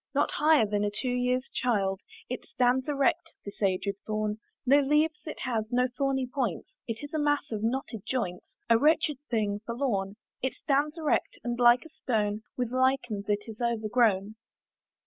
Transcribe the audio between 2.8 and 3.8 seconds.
erect this